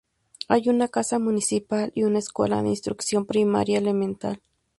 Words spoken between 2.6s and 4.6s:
de instrucción primaria elemental.